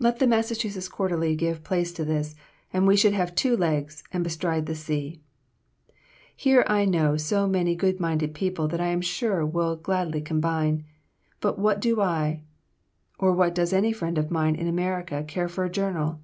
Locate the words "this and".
2.04-2.84